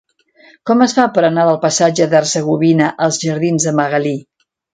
[0.69, 4.17] Com es fa per anar del passatge d'Hercegovina als jardins de Magalí?